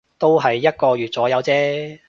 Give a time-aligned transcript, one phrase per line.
[0.17, 1.99] 都係一個月左右啫